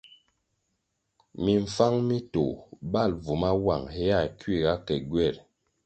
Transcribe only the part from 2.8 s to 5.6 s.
bal bvu mawuang héa kuiga ke gyweri.